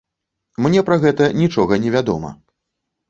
Мне 0.65 0.79
пра 0.87 0.97
гэта 1.05 1.27
нічога 1.43 1.79
не 1.85 1.93
вядома. 1.97 2.29